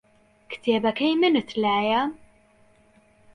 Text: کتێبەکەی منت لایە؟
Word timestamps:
کتێبەکەی 0.51 1.13
منت 1.21 1.49
لایە؟ 1.61 2.01